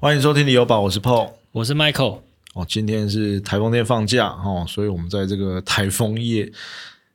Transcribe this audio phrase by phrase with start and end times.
[0.00, 1.32] 欢迎收听旅游宝，我是 Paul。
[1.50, 2.20] 我是 Michael。
[2.54, 6.48] 哦，今天是台风天放假哦，所以我们在这个台风夜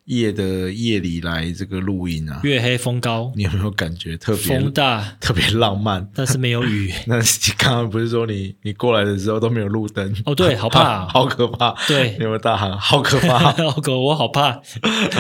[0.04, 2.42] 夜的夜里来这个录音啊。
[2.44, 6.06] 月黑风高，你有没有感觉特别风大，特别浪漫？
[6.14, 6.94] 但是没有雨。
[7.08, 7.26] 那你
[7.58, 10.14] 刚刚不是说你你过来的时候都没有路灯？
[10.26, 11.74] 哦，对，好怕，好可怕。
[11.88, 12.78] 对，有没有大喊？
[12.78, 14.60] 好可怕， 好可，我好怕。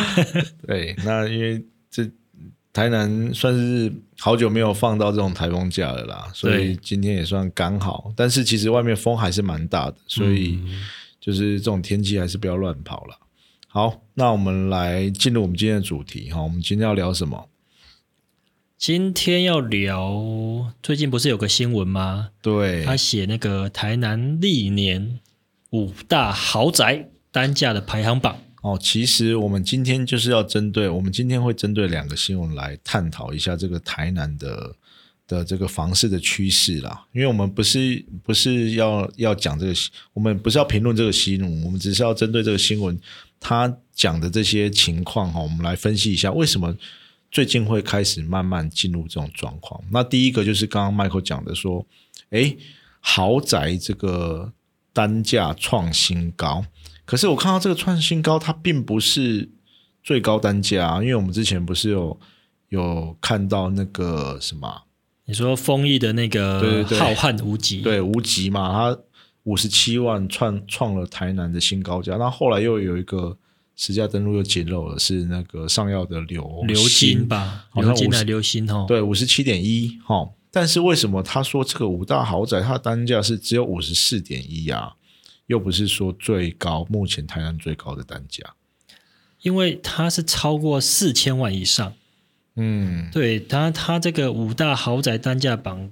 [0.67, 2.11] 对，那因为这
[2.73, 8.11] 台南算是好久没有放到这种台风假了啦，所以今天也算刚好。
[8.15, 10.59] 但是其实外面风还是蛮大的，所以
[11.21, 13.19] 就是这种天气还是不要乱跑了。
[13.67, 16.41] 好，那我们来进入我们今天的主题哈。
[16.41, 17.47] 我们今天要聊什么？
[18.77, 22.31] 今天要聊最近不是有个新闻吗？
[22.41, 25.19] 对，他写那个台南历年
[25.69, 28.37] 五大豪宅单价的排行榜。
[28.63, 34.73] 哦，其实我们今天就是要针对，我们今天会针对两个新闻来探讨一下这个台南的
[35.27, 37.05] 的这个房市的趋势啦。
[37.11, 39.73] 因为我们不是不是要要讲这个，
[40.13, 42.97] 我们不是要评论这个新闻，我们只是要针对这个新闻。
[43.45, 46.73] 他讲的这些情况哈，我们来分析一下为什么
[47.29, 49.83] 最近会开始慢慢进入这种状况。
[49.91, 51.85] 那第一个就是刚刚 Michael 讲的说，
[52.29, 52.55] 哎，
[53.01, 54.53] 豪宅这个
[54.93, 56.65] 单价创新高，
[57.05, 59.49] 可是我看到这个创新高，它并不是
[60.03, 62.19] 最高单价，因为我们之前不是有
[62.69, 64.83] 有看到那个什么，
[65.25, 68.99] 你说丰益的那个浩瀚无极，对无极嘛，它。
[69.45, 73.37] 五十七万创创了台南的新高价，那后来又有一个
[73.75, 77.65] 实价登录又揭露了，是那个上药的流流金吧？
[77.75, 80.29] 流金的流星哦，对，五十七点一哈。
[80.49, 84.93] 但是为什么他说这个五大豪宅它的单价是只有五十四点一啊？
[85.47, 88.55] 又不是说最高，目前台湾最高的单价，
[89.41, 91.93] 因为它是超过四千万以上。
[92.55, 95.91] 嗯，对，它它这个五大豪宅单价榜，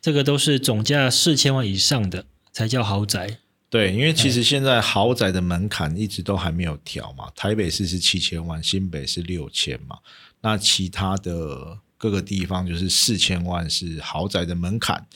[0.00, 2.26] 这个都是总价四千万以上的。
[2.54, 3.38] 才叫豪宅，
[3.70, 7.30] 对，因为其实现在豪宅的门槛一直都还没有调嘛。
[7.34, 9.96] 台北市是七千万，新北是六千嘛，
[10.42, 15.06] 那其他的各个地方就是四千万是豪宅的门槛。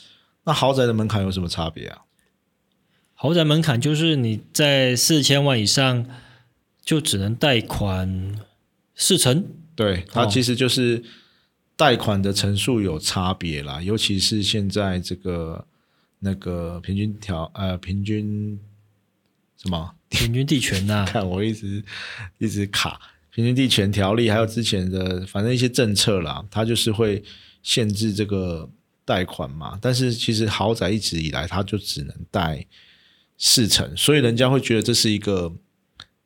[0.45, 2.01] 那豪宅的门槛有什么差别啊？
[3.19, 6.05] 豪宅门槛就是你在四千万以上
[6.85, 8.39] 就只能贷款
[8.95, 9.43] 四成，
[9.75, 11.03] 对，它其实就是
[11.75, 15.65] 贷款的层数有差别啦，尤其是现在这个。
[16.19, 18.59] 那个平均条呃，平均
[19.55, 19.93] 什么？
[20.09, 21.05] 平均地权呐？
[21.13, 21.83] 看我一直
[22.39, 22.99] 一直卡
[23.31, 27.23] 平均地权条例，还有之前的反正一些政策啦，它就是会
[27.61, 28.67] 限制这个
[29.05, 29.77] 贷款嘛。
[29.79, 32.65] 但是其实豪宅一直以来，它就只能贷
[33.37, 35.53] 四成，所以人家会觉得这是一个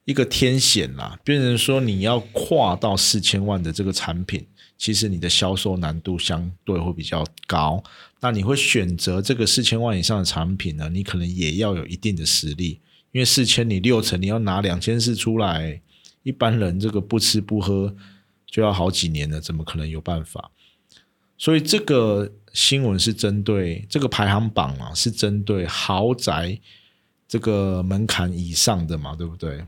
[0.06, 1.20] 一个天险啦。
[1.24, 4.46] 变成说你要跨到四千万的这个产品。
[4.78, 7.84] 其实你的销售难度相对会比较高，
[8.20, 10.90] 那你会选择这个四千万以上的产品呢？
[10.90, 12.80] 你可能也要有一定的实力，
[13.12, 15.80] 因为四千你六成你要拿两千四出来，
[16.24, 17.96] 一般人这个不吃不喝
[18.48, 20.50] 就要好几年了，怎么可能有办法？
[21.38, 26.60] 所以这个新闻是针对这个排行榜啊，是针对豪宅
[27.32, 29.66] 这个门槛以上的嘛，对不对？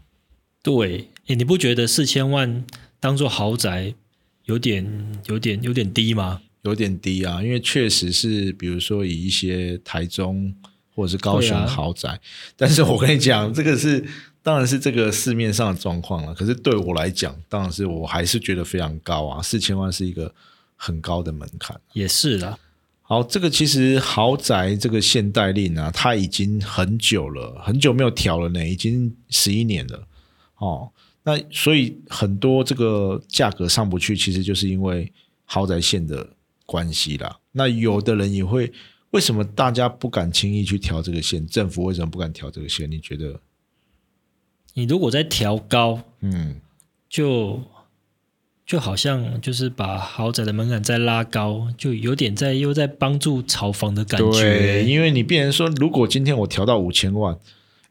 [0.61, 2.65] 对，诶，你不觉得四千万
[2.99, 3.95] 当做豪宅？
[4.43, 4.85] 有点
[5.27, 6.41] 有点有点低吗？
[6.63, 10.53] 有点低啊，因为确实是，比如说以一些台中
[10.93, 12.19] 或者是高雄豪宅，
[12.57, 14.03] 但是我跟你讲，这个是
[14.41, 16.35] 当然是这个市面上的状况了。
[16.35, 20.35] 可是对我来讲，当然是我还是觉得非常高啊，四千万是一个
[20.75, 21.79] 很高的门槛。
[21.93, 22.59] 也是啦。
[23.13, 30.07] 好，这个其实豪宅这个限贷令啊，它已经很久了，很久没有调了呢，已经十一年了
[30.57, 30.89] 哦。
[31.21, 35.13] 那所以很多这个价格上不去，其实就是因为
[35.45, 36.27] 豪宅线的
[36.65, 37.37] 关系啦。
[37.51, 38.73] 那有的人也会，
[39.11, 41.45] 为什么大家不敢轻易去调这个线？
[41.45, 42.89] 政府为什么不敢调这个线？
[42.89, 43.39] 你觉得？
[44.73, 46.59] 你如果在调高，嗯，
[47.07, 47.61] 就
[48.65, 54.31] 就好像就是把豪宅的门槛再拉高，就有点在又在帮助炒房的感觉。
[54.31, 57.37] 对，因为你变成说，如果今天我调到五千万。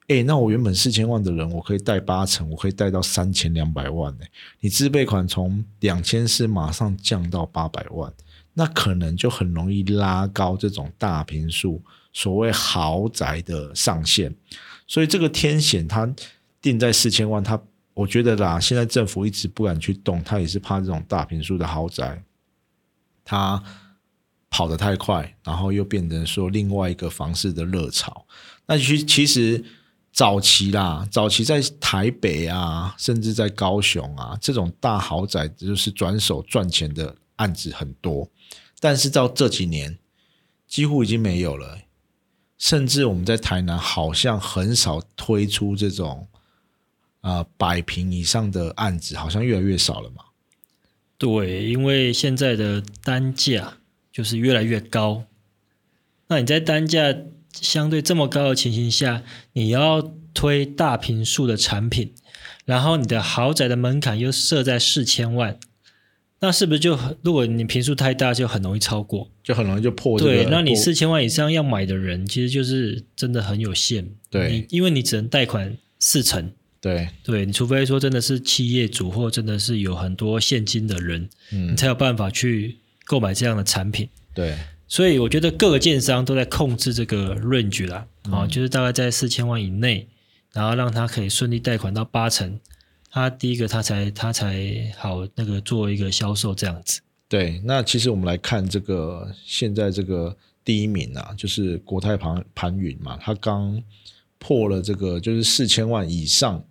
[0.09, 4.25] 哎，那我原本四千万的人，我可以贷八成，我可以贷到三千两百万呢。
[4.61, 8.13] 你自备款从两千四马上降到八百万，
[8.53, 11.81] 那可能就很容易拉高这种大平数
[12.13, 14.35] 所谓豪宅的上限。
[14.89, 16.13] 所以这个天险它
[16.61, 17.59] 定在四千万，它
[17.95, 22.23] 我觉得啦，现在政府一直不敢去动，他也是怕这种大平数的豪宅，
[23.25, 23.63] 它
[24.51, 28.27] 跑得太快，然后又变成说另外一个房市的热潮。
[28.67, 29.65] 那其其实。
[30.15, 38.29] 早期啦，早期在台北啊，甚至在高雄啊，这种大豪宅就是转手赚钱的案子很多。
[38.79, 39.99] 但是到这几年，
[40.69, 41.79] 几乎已经没有了。
[42.59, 46.29] 甚至我们在台南好像很少推出这种
[47.23, 50.23] 啊百平以上的案子，好像越来越少了嘛。
[51.17, 53.79] 对，因为现在的单价
[54.13, 55.25] 就是越来越高，
[56.27, 57.17] 那你在单价
[57.53, 59.23] 相对这么高的情形下，
[59.53, 62.13] 你要推大平数的产品，
[62.65, 65.61] 然后你的豪宅的门槛又设在四千万，
[66.41, 69.31] 那是不是就很如果你平数太大，就很容易超过？
[69.45, 70.33] 就很容易就破这个。
[70.33, 74.11] 对，那你四千万以上要买的人，其实就是真的很有限。
[74.29, 76.53] 对你因为你只能贷款四成。
[76.83, 82.77] 对，对你除非说真的是企业主或真的是有很多现金的人，嗯你，才有办法去
[83.07, 84.09] 购买这样的产品。
[84.35, 84.59] 对，
[84.89, 90.09] 所以我觉得各个建商都在控制这个 range 啦，嗯啊、就是大概在四千万以内，
[90.53, 92.59] 然后让他可以顺利贷款到八成，
[93.09, 97.01] 他第一个他才他才好那个做一个销售这样子。
[97.29, 103.81] 对，那其实我们来看这个现在这个第一名啊，就是国泰盘盘云嘛，他刚
[104.39, 106.63] 破了这个就是四千万以上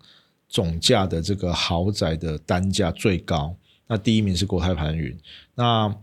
[0.52, 3.56] 总价的这个豪宅的单价最高。
[3.88, 5.18] 那第一名是国泰盘云，
[5.56, 5.94] 那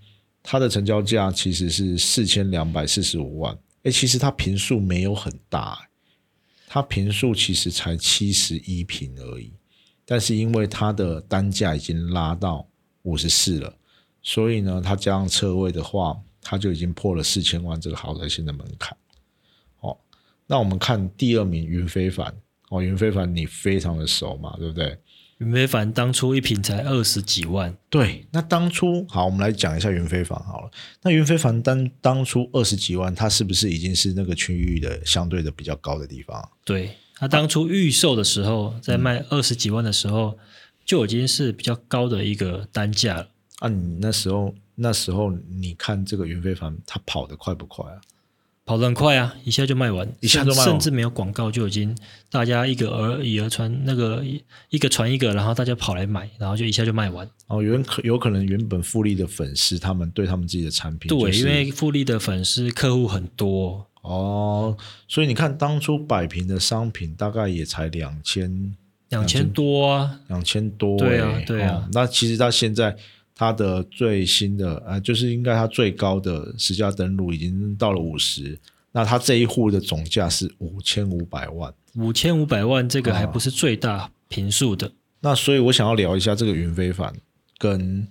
[0.42, 3.56] 它的成交价其实是四千两百四十五万。
[3.84, 5.78] 诶，其实它平数没有很大、
[6.66, 9.52] 它平数其实才七十一平而已，
[10.04, 12.66] 但是因为它的单价已经拉到
[13.02, 13.74] 五十四了。
[14.20, 18.96] 所以呢，它加上车位的话，它就已经破了四千万这个豪宅线的门槛。
[19.80, 19.96] 哦，
[20.46, 22.34] 那我们看第二名云非凡，
[22.70, 24.98] 哦，云非凡你非常的熟嘛，对不对？
[25.38, 30.70] 云非凡当初一瓶才二十几万，对，那当初好，我们来讲一下云非凡好了。
[31.02, 36.50] 那云非凡当当初二十几万，它是不是已经是那个区域的相对的比较高的地方？
[36.64, 40.36] 对它当初预售的时候，在卖二十几万的时候，
[40.84, 43.28] 就已经是比较高的一个单价了。
[43.60, 48.00] 啊，你那时候那时候你看这个云非凡，它跑得快不快啊？
[48.68, 50.64] 跑得很快啊，一下就卖完，一下就卖完。
[50.66, 51.96] 甚甚至没有广告就已经
[52.30, 57.26] 大家一个而以讹传，那个一一个传一个，然后大家跑来买，然后就一下就卖完。
[57.46, 64.76] 哦，有人可有可能原本富利的粉丝，他们对他们自己的产品、对，就是，因为富利的粉丝客户很多，哦，
[65.08, 68.76] 所以你看，当初百平的商品大概也才两千
[69.08, 71.76] 两千多啊，两千多、欸，对啊对啊。
[71.76, 72.94] 哦那其实它现在
[73.38, 78.58] 它的最新的呃，就是应该它最高的实价登录已经到了五十，
[78.90, 81.72] 那它这一户的总价是五千五百万。
[81.94, 84.90] 五千五百万这个还哦不是最大平数的。
[85.20, 87.14] 那所以我想要聊一下这个云非凡
[87.58, 88.06] 跟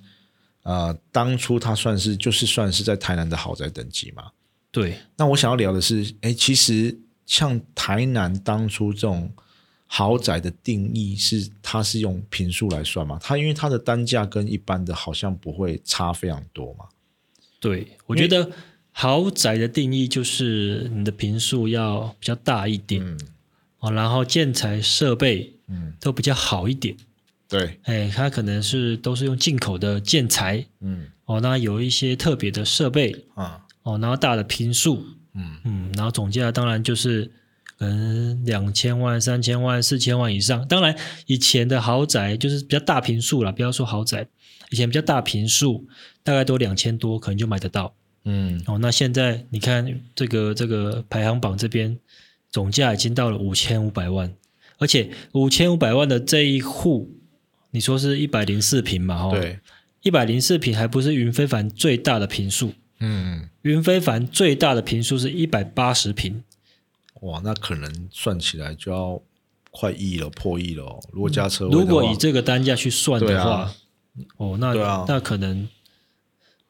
[0.63, 4.31] 呃当初它算是就是算是在台南的豪宅等级嘛。
[4.71, 9.29] 对，那我想要聊的是，哎，其实像台南当初这种
[9.87, 13.17] 豪宅的定义是，它是用平数来算嘛？
[13.21, 16.85] 它因为它的单价跟一般的好像不会差非常多嘛。
[17.59, 18.51] 对，我觉得
[18.91, 23.17] 豪宅的定义就是你的平数要比较大一点、嗯
[23.79, 26.95] 哦，然后建材设备嗯，都比较好一点。
[27.47, 35.03] 对，哎，它可能是都是用进口的建材嗯哦，那有一些特别的设备啊，哦，然后大的平数，
[35.33, 37.31] 嗯嗯，然后总价当然就是
[37.77, 40.67] 可能两千万、三千万、四千万以上。
[40.67, 40.95] 当然，
[41.27, 44.27] 以前的豪宅就是比较大平数啦，不要说豪宅，
[44.71, 45.85] 以前比较大平数，
[46.23, 47.93] 大概都两千多，可能就买得到。
[48.25, 51.97] 嗯哦，那现在你看这个这个排行榜这边，
[52.51, 54.33] 总价已经到了五千五百万，
[54.79, 57.09] 而且五千五百万的这一户，
[57.71, 59.27] 你说是一百零四平嘛？
[59.27, 59.59] 哦，，对，
[60.01, 66.43] 一百零四平还不是云非凡最大的平数，嗯，云非凡最大的平数是一百八十平。
[67.21, 69.21] 哇，那可能算起来就要
[69.71, 70.99] 快亿了，破亿了哦。
[71.11, 73.75] 如果加车如果以这个单价去算的话，啊
[74.37, 74.73] 哦，那、
[75.07, 75.67] 那可能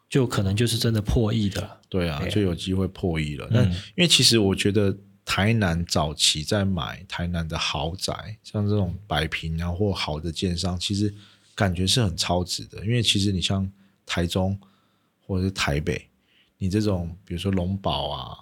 [0.10, 1.80] 就可能就是真的破亿的了。
[1.90, 3.48] 对啊，就有机会破亿了。
[3.48, 11.14] 嗯那、因为其实我觉得台南早期在买台南的豪宅，像这种百平啊或好的建商，其实
[11.56, 12.86] 感觉是很超值的。
[12.86, 13.70] 因为其实你像
[14.06, 14.60] 台中
[15.26, 16.08] 或者是台北，
[16.58, 18.38] 你这种比如说龙宝啊，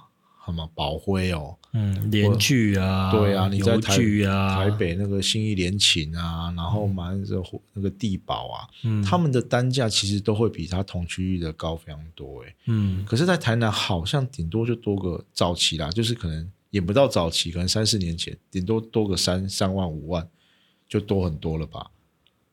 [0.46, 3.96] 什么宝辉哦，嗯，联聚啊，对啊，你在邮台
[4.30, 12.56] 啊，台北那个新义联勤啊，然后买那个那个地保啊，嗯，他们的单价其实都会比它同区域的高非常多诶。
[12.68, 20.28] 嗯可是，在台南好像顶多就多个早期啦，就是可能也不到早期，可能三四年前，顶多多个三三万五万，
[20.88, 21.88] 就多很多了吧？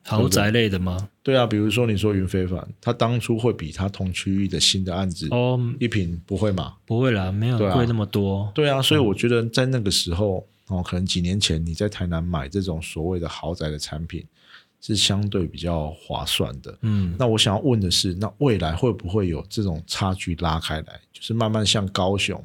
[0.05, 1.09] 豪宅类的吗？
[1.23, 6.75] 对啊，比如说你说云非凡，他当初会比他同区域的新的案子、哦，一平不会嘛？
[6.85, 8.51] 不会啦，没有贵那么多。
[8.55, 14.25] 对啊，所以我觉得在那个时候哦，可能几年前你在台南买这种所谓的豪宅的产品
[14.81, 16.77] 是相对比较划算的。
[16.81, 22.43] 嗯，那我想要问的是，那未来会不会有这种差距拉开来，就是慢慢像高雄、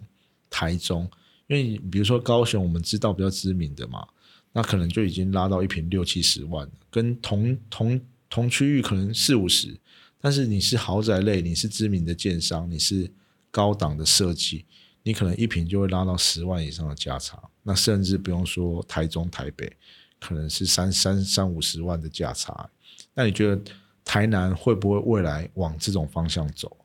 [0.49, 1.09] 台中
[1.47, 4.05] 因为比如说高雄，我们知道比较知名的嘛，
[4.53, 9.77] 那可能就已经拉到一平六七十万，跟同同同区域可能四五十，
[10.19, 13.11] 但是你是豪宅类，你是知名的建商，你是
[13.51, 14.65] 高档的设计，
[15.03, 19.71] 你可能一平就会拉到十万以上的价差，那甚至不用说台中、台北，
[20.19, 22.69] 可能是三三三五十万的价差。
[23.13, 23.61] 那你觉得
[24.03, 26.75] 台南会不会未来往这种方向走？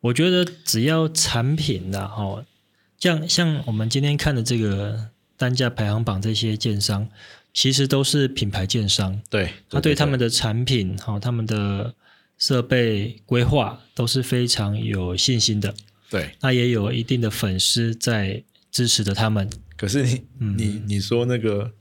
[0.00, 2.44] 我觉得只要产品的哈，
[2.98, 5.10] 像像我们今天看的这个
[5.42, 7.08] 单价排行榜，这些建商
[7.52, 11.92] 其实都是品牌建商，对，他对他们的产品好，他们的
[12.38, 15.74] 设备规划都是非常有信心的。
[16.08, 19.50] 对，那也有一定的粉丝在支持着他们。
[19.76, 21.72] 可是你你你说那个，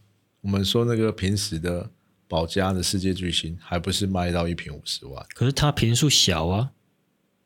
[0.41, 1.91] 我们说那个平时的
[2.27, 5.23] 保家的世界巨星，还不是卖到一瓶五十万？
[5.35, 6.71] 可是他平数小啊，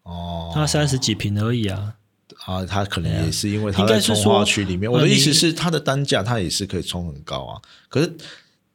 [0.03, 1.98] 哦，他三十几瓶而已啊。
[2.46, 4.90] 啊，他可能也是因为它应该是在从化说区里面。
[4.90, 7.62] 呃我的意思是，他的单价他也是可以冲很高啊。
[7.90, 8.14] 可是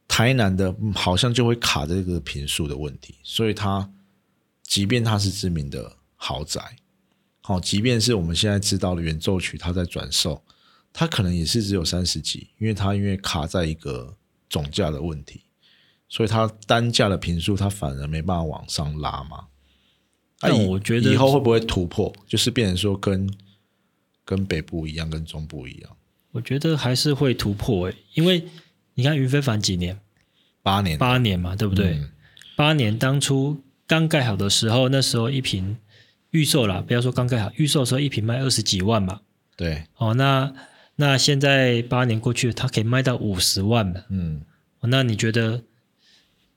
[0.09, 3.89] 台南的嗯好像就会卡这个平数的问题，所以它
[4.65, 6.61] 即便它是知名的豪宅，
[7.43, 10.43] 好、即便是我们现在知道的圆奏曲，它在转售，
[10.93, 14.17] 它可能也是只有三十几，因为它因为卡在一个
[14.49, 15.43] 总价的问题，
[16.09, 19.47] 所以它单价的平数它反而没办法往上拉嘛。
[20.41, 23.33] 但以我觉得以后会不会突破，就是变成说跟
[24.31, 25.91] 跟北部一样，跟中部一样，
[26.31, 28.45] 我觉得还是会突破诶，因为
[28.95, 29.99] 你看云非凡几年，
[30.63, 31.95] 八年八年嘛，对不对？
[31.95, 32.09] 嗯
[32.55, 35.77] 八年当初刚盖好的时候，那时候一瓶
[36.31, 39.21] 预售啦，不要说刚盖好，预售的时候一瓶卖二十几万嘛。
[39.57, 40.53] 对，哦，那
[40.97, 44.05] 那现在八年过去，它可以卖到五十万了。
[44.11, 44.43] 嗯，
[44.81, 45.63] 哦那你觉得？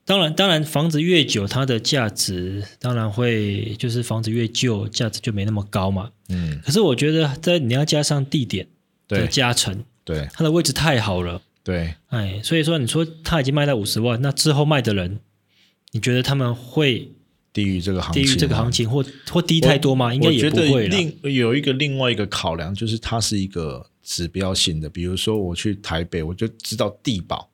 [0.06, 6.10] 当然，当然，房子越久，它的价值当然会就是房子越旧，价值就没那么高嘛。
[6.28, 8.66] 嗯，可是我觉得，在你要加上地点
[9.08, 10.28] 的加成，对。
[10.34, 15.20] 它的位置太好了，对，哎，所以说你说它已经卖到五十万，那之后卖的人，
[15.92, 17.10] 你觉得他们会
[17.54, 20.12] 低于这个行情，低于这个行情或或低太多吗？
[20.12, 27.48] 应该也不会另有一个另外一个考量，就是它是一个指标性的，比如说我去台北，我就知道地堡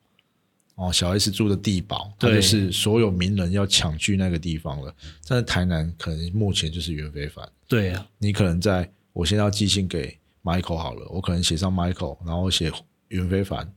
[0.75, 2.37] 哦，小 S 住的地堡，它对。
[2.37, 4.93] 就是所有名人要抢去那个地方了。
[5.27, 12.71] 但是台南可能目前就是袁非凡，对啊，你可能在我现在要寄信给 Michael 好了，我可能写上 Michael，然后写
[13.09, 13.71] 袁非凡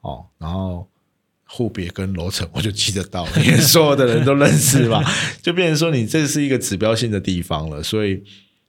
[0.00, 0.88] 哦，然后
[1.46, 5.02] 户别跟楼层我就记得到了，因为 所有的人都认识嘛，
[5.40, 8.22] 就变成说你这是一个指标性的地方了，所以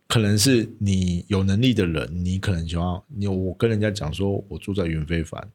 [0.08, 5.50] 可能是你有能力的人，你可能就要你我跟人家讲说我住在云非凡，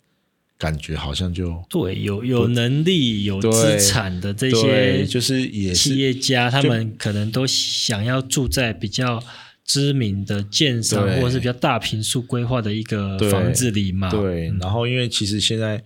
[0.56, 9.22] 感觉好像就对，有有能力、有资产的这，些就是也企业家，他们可能都想要住在比较
[9.64, 14.08] 知名的建商或者是比较大平数规划的一个房子里嘛。
[14.10, 15.82] 对，然后因为其实现在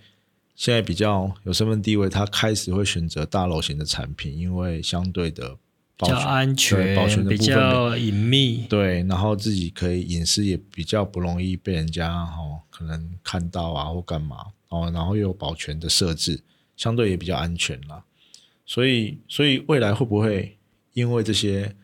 [0.55, 5.55] 现在比较有身份地位，他开始会选择大楼型的产品，因为相对的
[5.97, 8.65] 比较安全，比保全的部分较隐秘。
[8.69, 14.37] 对，然后自己可以隐私也比较不容易被人家哦可能看到啊或干嘛
[14.69, 16.41] 哦，然后又有保全的设置，
[16.77, 18.03] 相对也比较安全啦。
[18.65, 20.57] 所以所以未来会不会
[20.93, 21.75] 因为这些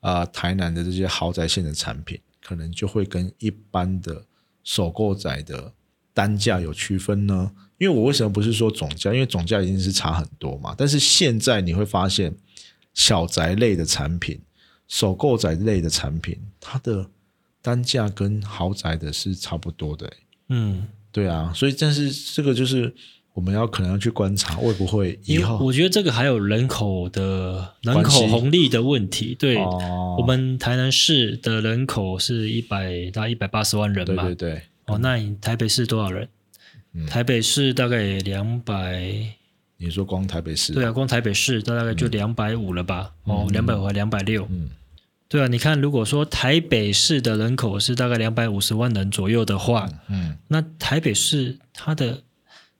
[0.00, 4.24] 啊、台南的这些豪宅线的产品，可能就会跟一般的
[4.62, 5.72] 首购宅的
[6.14, 7.52] 单价有区分呢？
[7.78, 9.12] 因为我为什么不是说总价？
[9.12, 10.74] 因为总价一定是差很多嘛。
[10.78, 12.34] 但是现在你会发现，
[12.94, 14.40] 小宅类的产品、
[14.88, 17.10] 首购宅类的产品，它的
[17.60, 20.10] 单价跟豪宅的是差不多的、
[20.48, 22.94] 嗯，对啊，所以但是这个就是
[23.32, 29.34] 我们要可能要去观察，会不会以后我觉得这个还有人口的人口红利的问题。
[29.34, 34.24] 对，哦，我们台南市的人口是一百大概一百八十万人嘛。
[34.24, 36.28] 对对对，哦，那你台北市多少人？
[36.92, 39.10] 嗯台北市大概两百，
[39.76, 43.10] 你说光台北市，对啊，光台北市大概就两百五了吧？
[43.24, 44.46] 哦，两百五还两百六。
[44.50, 44.70] 嗯，
[45.28, 52.22] 对啊，你看，如果说台北市的人口是大概两百五十万人左右的话，嗯那台北市它的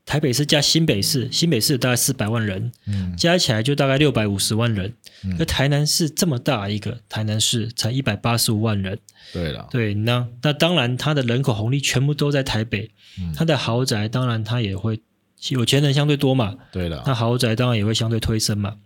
[0.05, 4.95] 台北市加新北市，新北市大概四百万人，嗯加起来就大概六百五十万人。
[5.25, 8.97] 嗯台南市这么大一个，台南市才一百八十五万人。
[9.33, 15.01] 对了，对，那那当然，它的人口红利全部都在台北，嗯它的豪宅当然它也会
[15.49, 18.77] 有钱人相对多嘛，对了，那豪宅当然也会相对推升嘛。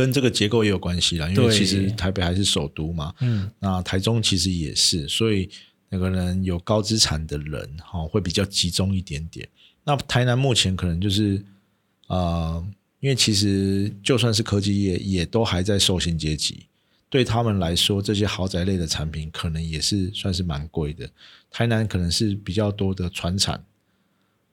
[0.00, 5.46] 跟这个结构也有关系啦，因为其实台北还是首都嘛，嗯，那台中其实也是，所以
[5.90, 9.46] 那个人有高资产的人哈、哦、会比较集中一点点。
[9.84, 11.44] 那台南目前可能就是
[12.06, 12.66] 呃，
[13.00, 16.64] 因为其实就算是科技业，也都还在受薪阶级。
[17.10, 21.10] 对他们来说，这些豪宅类的产品可能也是算是蛮贵的。
[21.50, 23.62] 台南可能是比较多的船产，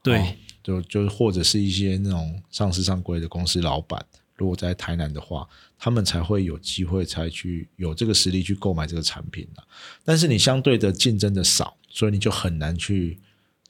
[0.03, 0.27] 对，哦
[0.61, 4.05] 就就或者是一些那种上市上柜的公司老板，
[4.37, 9.63] 如果在台南的话，他们才会有机会才去有这个实力去购买这个产品的。
[10.05, 13.19] 但是你相对的竞争的少，所以你就很难去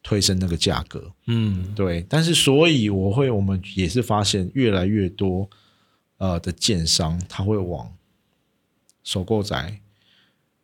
[0.03, 1.13] 推升那个价格。
[1.27, 5.49] 嗯，对，但是所以我会，我们也是发现越来越多
[6.17, 7.95] 呃的建商，他会往
[9.03, 9.79] 首购宅、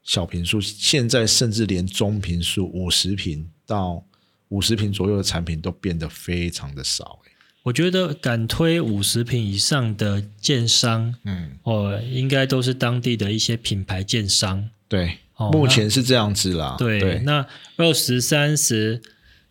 [0.03, 4.03] 小平数，现在甚至连中平数五十平到
[4.49, 7.22] 五十平左右的产品都变得非常的少、欸。
[7.63, 14.69] 我觉得敢推五十平以上的建商，嗯，哦，应该都是当地的一些品牌建商。
[14.87, 16.75] 对，哦目前是这样子啦。
[16.77, 17.45] 对，对，那
[17.77, 19.01] 二十三十、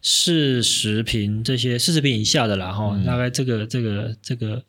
[0.00, 4.62] 四十平这些四十平以下的啦，哈、嗯大概这个这个这个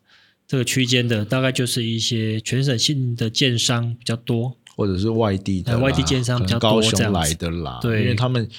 [0.47, 4.57] 这个区间的，大概就是一些全省性的建商比较多。
[4.75, 8.49] 或者是外地的、呃外地建商比较多这样来的啦，对因为他们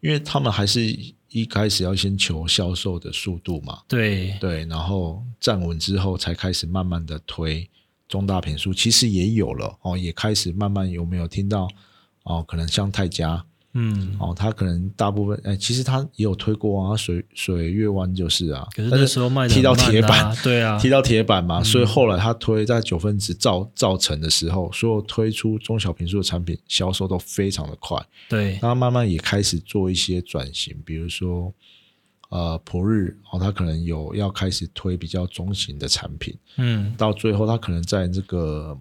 [0.00, 0.96] 因为他们还是
[1.28, 7.68] 一开始要先求销售的速度嘛，对，对，然后站稳之后才开始慢慢的推
[8.08, 11.68] 中大品数，其实也有了哦，也开始慢慢有没有听到
[12.22, 12.44] 哦？
[12.46, 13.44] 可能像泰家
[13.78, 31.52] 嗯，哦，他可能大部分哎，其实他也有推过啊，水水月湾就是啊，可是那时候卖的踢到铁板，对啊， 踢到铁板嘛，所以后来他推在九分值造造成的时候，所有推出中小平数的产品销售都非常的快，对，他慢慢也开始做一些转型，比如说
[32.30, 38.76] 呃普日哦，他可能有要开始推比较中型的产品，嗯，到最后他可能在这个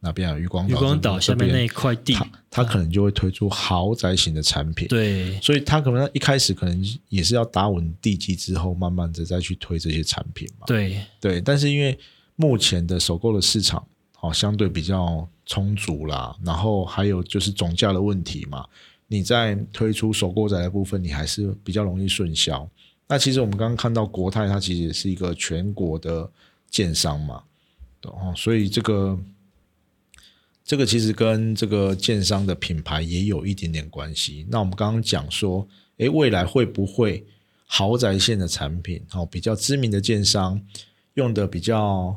[0.00, 10.66] 哪边啊渔光渔光这岛下面那一块地，他他可能就会推出豪宅型的产品，对，所以它可能一开始可能也是要打稳地基之后，慢慢的再去推这些产品嘛。
[10.66, 11.98] 对，对，但是因为
[12.36, 13.86] 目前的首购的市场
[14.20, 18.66] 哦相对比较充足啦，然后还有就是总价的问题嘛，
[19.06, 22.68] 你在推出首购宅的部分，你还是比较容易顺销。
[23.06, 26.30] 那其实我们刚刚看到国泰，它其实也是一个全国的
[26.70, 27.42] 建商嘛，
[28.04, 29.18] 哦，所以这个
[30.70, 34.46] 这个其实跟这个建商的品牌也有一点点关系。
[34.48, 37.26] 那我们刚刚讲说，诶，未来会不会
[37.66, 40.62] 豪宅线的产品，哦，比较知名的建商
[41.14, 42.16] 用的比较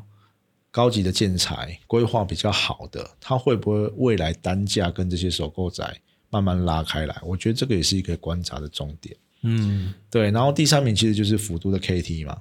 [0.70, 7.22] 高级的建材，规划比较好的，它会不会未来单价跟这些首购宅慢慢拉开来？
[7.24, 9.16] 我觉得这个也是一个观察的重点。
[9.42, 12.40] 嗯，对，然后第三名其实就是府都的 KT 嘛，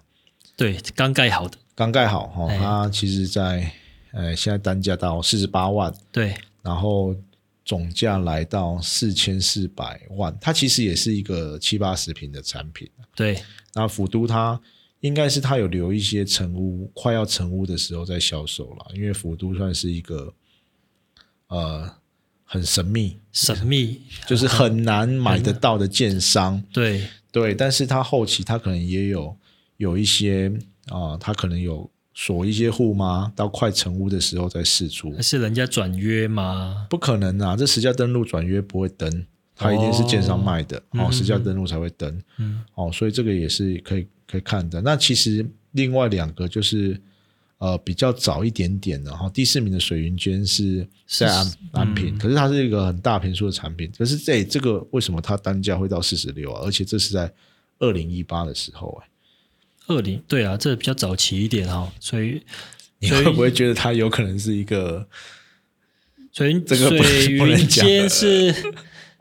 [0.55, 3.73] 对，刚盖好的，刚盖好哈、它其实在
[4.13, 7.15] 呃现在单价到四十八万，对，然后
[7.65, 12.89] 总价来到四千四百万，它其实也是一个七八十平的产品。
[13.15, 14.59] 对，那府都它
[15.01, 20.33] 应该是它有留一些成屋，快要成屋的时候再销售了，因为府都算是一个
[21.47, 21.91] 呃
[22.43, 26.61] 很神秘，神秘，就是很难买得到的建商。
[26.71, 29.35] 对，对，但是它后期它可能也有
[29.77, 30.51] 有一些
[30.87, 33.33] 啊、它可能有锁一些户吗？
[33.35, 36.85] 到快成屋的时候再试出，是人家转约吗？
[36.89, 37.55] 不可能啊！
[37.55, 42.21] 这实价登录转约不会登，它一定是建商卖的哦，实价登录才会登。
[42.37, 44.79] 嗯，哦，所以这个也是可以可以看的。
[44.81, 47.01] 那其实另外两个就是
[47.57, 53.91] 呃比较早一点点的哈，第四名的水云间是在安安平，可是它是一个很大平数的产品。
[53.97, 56.61] 可是这这个为什么它单价会到四十六啊？
[56.63, 57.33] 而且这是在
[57.79, 59.09] 二零一八的时候哎、
[59.87, 62.41] 二零，对啊，这比较早期一点哦、所以
[62.99, 65.07] 你所以会不会觉得它有可能是一个
[66.31, 68.53] 所以这个不能水不能云讲间是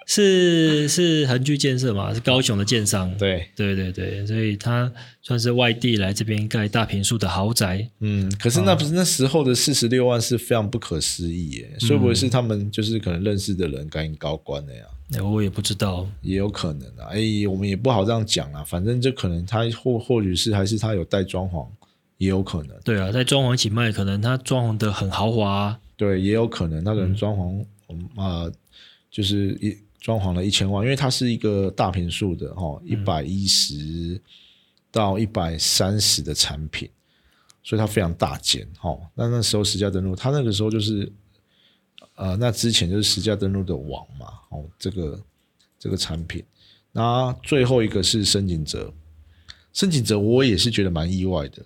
[0.06, 3.12] 是是恒居建设嘛，是高雄的建商。
[3.16, 3.48] 对？
[3.54, 4.90] 对对对，所以他
[5.22, 7.88] 算是外地来这边盖大平数的豪宅。
[8.00, 14.84] 嗯，可是那不是那时候的四十六万是非常不可思议耶，会不会是他们就是可能认识的人赶紧高官的呀？
[15.14, 21.66] 那我也不知道，也有可能啊，哎，我们也不好这样讲啊，反正就可能他或或许是还是他有带装潢，
[22.16, 28.50] 也有可能，对啊，在装潢一起卖，可能他装潢的很豪华啊、对，也有可能那个人装潢，嗯啊、
[29.10, 34.20] 就是一装潢了一千万，因为它是一个大平数的哦，一百一十
[34.90, 36.90] 到一百三十的产品，
[37.62, 39.00] 所以它非常大件哦。
[39.14, 41.10] 那那时候实价登录，它那个时候就是，
[42.16, 45.22] 呃，那之前就是实价登录的网嘛，哦，这个
[45.78, 46.42] 这个产品。
[46.90, 48.92] 那最后一个是申请者，
[49.72, 51.64] 申请者我也是觉得蛮意外的，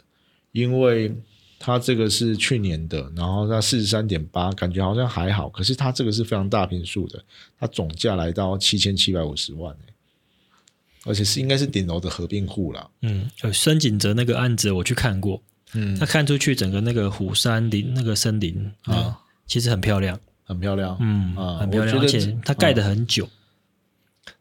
[0.52, 1.16] 因为
[1.58, 7.24] 它这个是去年的，然后它四十三点八，感觉好像还好，可是它这个是非常大平数的，
[7.58, 9.94] 它总价来到七千七百五十万、欸、
[11.04, 12.88] 而且是应该是顶楼的合并户啦。
[13.00, 15.42] 嗯，呃深井泽那个案子我去看过，
[15.72, 20.96] 嗯他看出去整个那个虎山林那个森林啊，其实很漂亮，很漂亮。
[21.00, 23.28] 嗯，啊很漂亮，而且它盖的很久。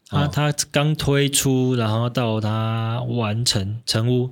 [0.08, 4.32] 它啊它刚推出，然后到它完成成屋，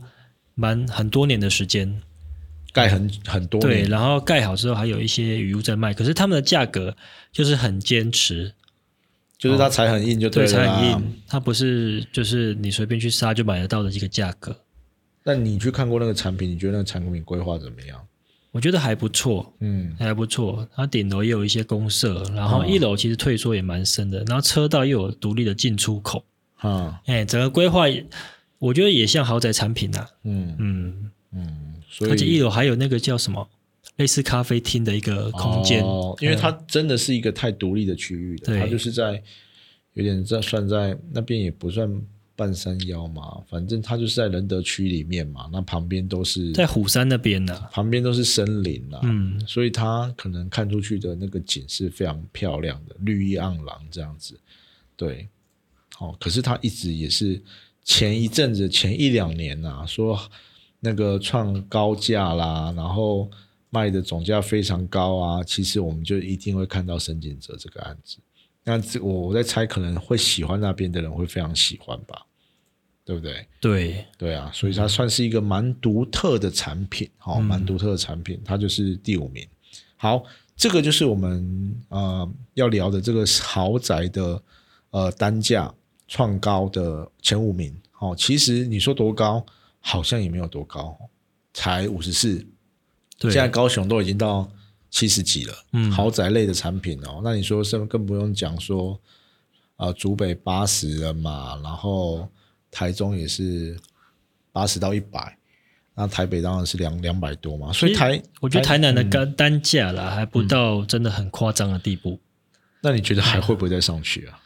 [0.53, 2.01] 蛮很多年的时间。
[2.73, 6.93] 盖很很多对，然后盖好之后还有一些雨屋在卖，可是他们的价格
[7.31, 8.51] 就是很坚持，
[9.37, 10.57] 就是它才很硬就对，了啦。
[10.57, 14.53] 才很硬，它不是就是你随便去杀就买得到的一个价格。
[15.23, 17.97] 那你去看过那个产品，你觉得那个产品规划怎么样？
[18.51, 20.67] 我觉得还不错，嗯，还不错。
[20.75, 26.23] 它顶楼也有一些公社，然后哦一楼其实退缩也蛮深的，然后车道又有独立的进出口，
[26.55, 27.85] 哈，哎，整个规划
[28.59, 30.55] 我觉得也像豪宅产品呐、嗯。
[30.59, 33.47] 嗯，嗯，所以而且一楼还有那个叫什么
[33.97, 38.59] 类似咖啡厅的一个空间，哦，因为它真的是一个太独立的区域了，对。
[38.59, 39.21] 它就是在
[39.93, 41.89] 有点在算在那边也不算
[42.35, 54.39] 半山腰嘛，反正它就是在仁德区里面嘛，那旁边都是在虎山那边呢、旁边都是森林啦，嗯，所以它可能看出去的那个景是非常漂亮的，绿意盎然这样子。
[54.95, 55.27] 对，
[55.99, 57.39] 哦、可是它一直也是
[57.83, 60.19] 前一阵子前一两年啊，说
[60.85, 63.31] 那个创高价啦，然后
[63.69, 68.17] 卖的总价非常高啊，其实我们就一定会看到深井泽这个案子。
[68.65, 72.25] 那这我我在猜，可能会喜欢那边的人会非常喜欢吧，
[73.05, 73.47] 对不对？
[73.61, 79.47] 对，对啊，所以它算是一个蛮独特的产品，好、嗯蛮独特的产品，它就是第五名。
[79.95, 80.23] 好，
[80.55, 84.43] 这个就是我们呃要聊的这个豪宅的
[84.91, 85.73] 呃单价
[86.09, 87.73] 创高的前五名。
[87.99, 89.45] 哦、其实你说多高，
[89.85, 90.97] 好像也没有多高，
[91.53, 92.35] 才五十四。
[93.19, 94.49] 对，现在高雄都已经到
[94.89, 98.99] 七十几了，嗯豪宅类的产品哦，那你说是更不用讲说，
[99.75, 102.27] 呃，竹北八十了嘛，然后
[102.71, 103.77] 台中也是
[104.51, 105.37] 八十到一百，
[105.95, 112.19] 那台北当然是两两百多嘛，所以台我觉得台南的嗯单单价啦，还不到真的很夸张的地步。
[112.81, 114.39] 那你觉得还会不会再上去啊？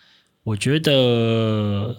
[0.44, 1.96] 我觉得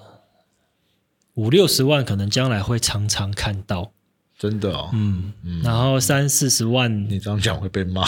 [1.39, 3.93] 五六十万可能将来会常常看到，
[4.37, 8.05] 真的哦，嗯，然后三四十万，你这样讲会被骂，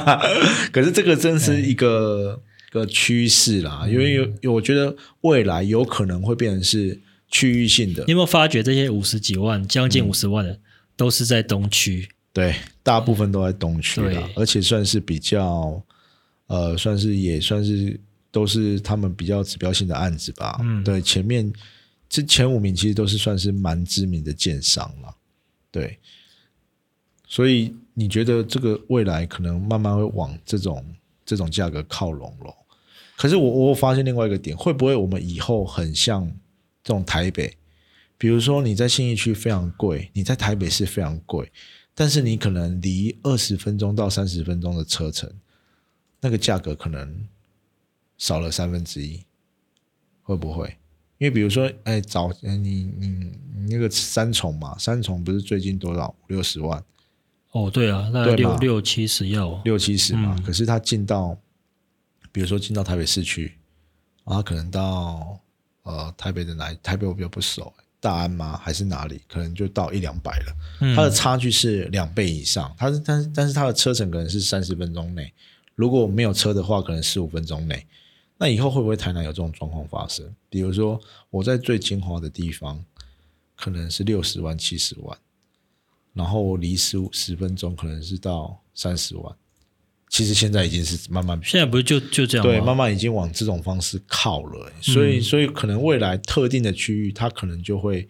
[0.72, 8.04] 可是这个真是一个个趋势啦，因为我觉得未来有可能会变成是区域性的。
[8.06, 9.90] 你，有没有发觉这些五十几万、将嗯。
[9.90, 10.58] 近五十万的
[10.96, 12.08] 都是在东区？
[12.32, 15.82] 对，大部分都在东区啦，而且算是比较，
[16.46, 20.58] 呃，算是也算是都是他们比较指标性的案子吧。
[20.62, 20.82] 嗯。
[20.82, 21.52] 对，前面
[22.12, 25.16] 这前五名其实都是算是蛮知名的建商了。
[25.70, 25.98] 对，
[27.26, 30.84] 所以你觉得这个未来可能慢慢会往这种
[31.24, 32.54] 这种价格靠拢咯？
[33.16, 36.30] 可是我我发现另外一个点，会不会我们以后很像
[36.84, 37.56] 这种台北？
[38.18, 41.50] 比如说你在信义区非常贵，你在台北市非常贵，
[41.94, 45.32] 但是你可能离二十分钟到三十分钟的车程，
[46.20, 47.26] 那个价格可能
[48.18, 49.24] 少了三分之一，
[50.22, 50.76] 会不会？
[51.22, 53.06] 因为比如说，哎，早呃你你
[53.54, 56.82] 你那个三重嘛，三重不是最近多少五六十万，
[57.52, 61.38] 哦，对啊，大概对六六七十要哦，六七十嘛，嗯可是他进到，
[62.32, 63.52] 比如说进到台北市区，
[64.24, 65.38] 啊可能到
[65.84, 66.74] 呃台北的哪？
[66.82, 68.58] 台北我比较不熟，大安吗？
[68.60, 69.20] 还是哪里？
[69.28, 70.56] 可能就到一两百了。
[70.80, 75.32] 嗯它的差距是两倍以上，它是但是但是它的车程可能是三十分钟内，
[75.76, 77.86] 如果没有车的话，可能十五分钟内。
[78.42, 80.28] 那以后会不会台南有这种状况发生？
[80.50, 81.00] 比如说
[81.30, 82.84] 我在最精华的地方，
[83.54, 85.16] 可能是六十万、七十万，
[86.12, 89.32] 然后我离十五十分钟可能是到三十万。
[90.08, 98.08] 其实现在已经是慢慢现在不是就就这样对，慢慢已经往这种方式靠了、欸所以所以可能未来特定的区域，它可能就会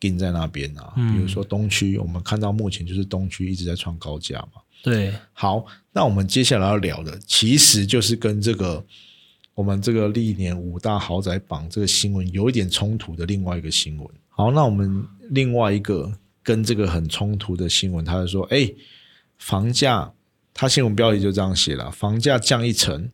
[0.00, 0.94] 定在那边啊。
[0.96, 4.62] 嗯比如说东区，我们看到目前就是东区一直在创高价嘛。
[4.82, 8.82] 对，好，那我们接下来要聊的，其实就是跟这个
[9.60, 14.08] 我们这个历年五大豪宅榜这个新闻有一点冲突的另外一个新闻。
[14.30, 16.10] 好，那我们另外一个
[16.42, 18.72] 跟这个很冲突的新闻，他就说，哎，
[19.36, 20.14] 房价，
[20.54, 23.10] 他新闻标题就这样写了，房价降一成，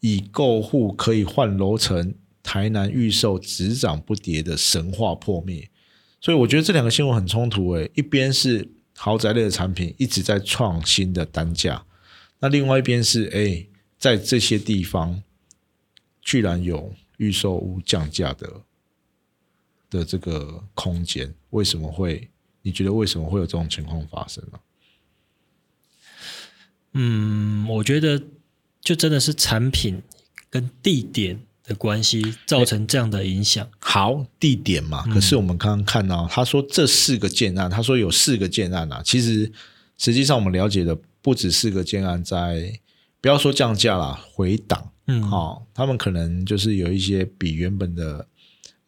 [0.00, 5.70] 以购户可以换楼层，台南预售只涨不跌的神话破灭。
[6.20, 11.84] 所以我觉得这两个新闻很冲突诶，一边是豪宅类的产品一直在创新的单价，
[12.40, 13.64] 那另外一边是哎，
[13.96, 15.22] 在这些地方
[16.26, 18.52] 居然有预售屋降价的
[19.88, 22.28] 的这个空间，为什么会？
[22.62, 24.58] 你觉得为什么会有这种情况发生呢、
[26.94, 28.20] 嗯，我觉得
[28.80, 30.02] 就真的是产品
[30.50, 33.70] 跟地点的关系造成这样的影响。
[33.78, 39.52] 好，地点嘛，可是我们刚刚看到，他说这四个建案，他说有四个建案啊，其实
[39.96, 42.80] 实际上我们了解的不止四个建案在
[43.20, 48.26] 不要说降价啦，回档，嗯，哦，他们可能就是有一些比原本的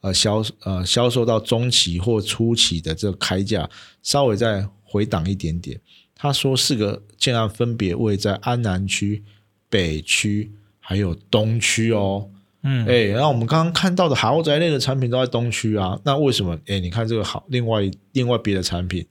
[0.01, 3.69] 呃销呃销售到中期或初期的这个开价
[4.03, 5.81] 稍微再回档一点点。
[6.15, 9.23] 他说四个建案分别位在安南区、
[9.69, 10.51] 北区
[10.81, 12.29] 还有东区哦。
[12.65, 16.59] 嗯，哎，然后我们刚刚看到的豪宅类的产品都在东区啊，那为什么？
[16.67, 19.07] 哎，你看这个好，另外另外别的产品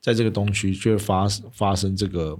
[0.00, 2.36] 在这个东区就会发发生这个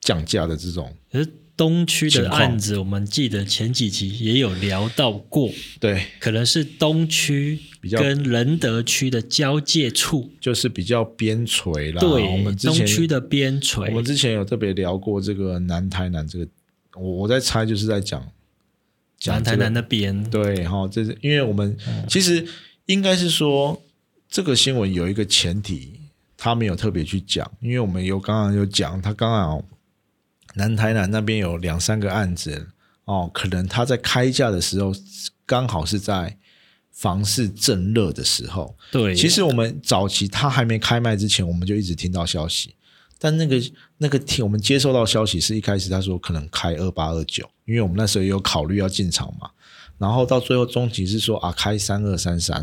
[0.00, 7.58] 降价的这种，可是东区的案子，我们记得前几集也有聊到过，对，可能是东区
[7.92, 12.00] 跟仁德区的交界处，就是比较边陲啦。
[12.00, 16.46] 对，我们之前东区的边陲，我们之前有特别聊过这个南台南这个，
[16.94, 18.22] 我我在猜就是在讲
[19.24, 21.74] 南台南那边，对哈，这是因为我们
[22.06, 22.46] 其实
[22.84, 23.82] 应该是说
[24.28, 26.00] 这个新闻有一个前提，
[26.36, 29.64] 他没有特别去讲，因为我们有刚刚有讲，他刚好
[30.56, 32.68] 南台南那边有两三个案子
[33.04, 34.92] 哦，可能他在开价的时候
[35.46, 36.36] 刚好是在
[36.90, 42.74] 房市正热的时候，对，其实我们早期他还没开卖之前，我们就一直听到消息，
[43.18, 43.62] 但那个
[43.98, 49.50] 那个听我们接收到消息是一开始他说可能开二八二九，因为我们那时候也有考虑要进场嘛，
[49.98, 52.56] 然后到最后终极是说啊开三二三三，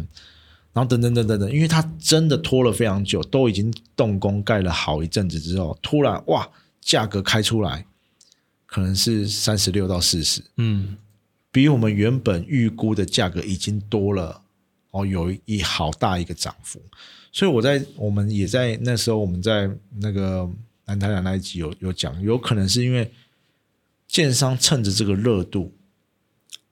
[0.73, 6.49] 然后等等等等等，因为他真的拖了非常久，都已经动工盖了好一阵子之后，突然哇
[6.83, 7.85] 价格开出来，
[8.65, 10.97] 可能是三十六到四十，嗯，
[11.51, 14.41] 比我们原本预估的价格已经多了
[14.91, 16.81] 哦，有一好大一个涨幅。
[17.31, 19.69] 所以我在我们也在那时候我们在
[19.99, 20.47] 那个
[20.85, 23.11] 南台南那一集有有讲，有可能是因为
[24.07, 25.73] 建商趁着这个热度，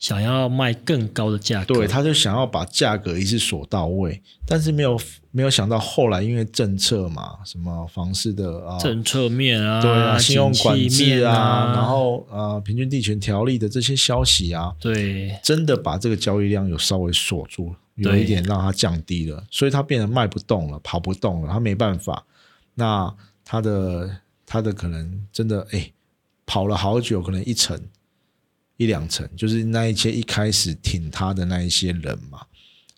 [0.01, 8.79] 想要卖更高的价格，对，他就想要把价格一次锁到位，但是没有没有想到后来因为政策嘛，什么房市的啊。
[8.79, 22.25] 政策面啊，对啊，信用管制面啊，然后呃，平均地权条例的这些消息啊，对真的把这个交易量有稍微锁住，有一点让它降低了，所以它变得卖不动了，跑不动了，它没办法。
[22.73, 23.13] 那
[23.45, 24.09] 它的
[24.47, 25.91] 它的可能真的哎，
[26.47, 27.79] 跑了好久，可能一层
[28.81, 32.41] 一两层，就是那一些一开始挺他的那一些人嘛，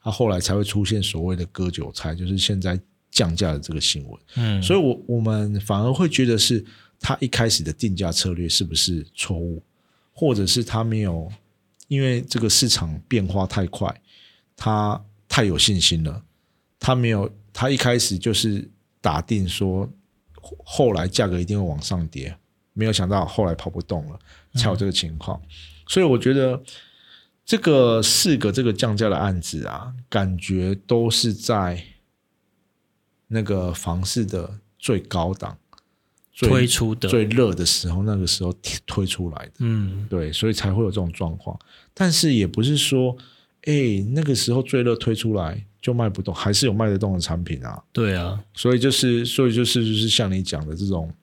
[0.01, 2.79] 他后来才会出现所谓的割韭菜，就是现在
[3.11, 4.21] 降价的这个新闻。
[4.35, 6.63] 嗯，所以我我们反而会觉得是
[7.01, 9.61] 他一开始的定价策略是不是错误，
[10.13, 11.29] 或者是他没有
[11.89, 13.93] 因为这个市场变化太快，
[14.55, 16.23] 他太有信心了，
[16.79, 18.65] 他没有他一开始就是
[19.01, 19.85] 打定说
[20.41, 22.33] 后后来价格一定会往上跌，
[22.71, 24.17] 没有想到后来跑不动了，
[24.55, 25.41] 才有这个情况。
[25.93, 26.59] 所以我觉得
[27.45, 31.83] 这个四个这个降价的案子啊，感觉都是在
[33.27, 35.55] 那个房市的最高档、
[36.31, 41.55] 最推出的，最热的时候，那个时候推推出来的，嗯，对，所以才会有这种状况。
[41.93, 43.15] 但是也不是说，
[43.65, 47.83] 哎，那个时候最热推出来就卖不动，还是有卖得动的产品啊。
[47.91, 51.13] 对啊，所以就是，所以就是，就是像你讲的这种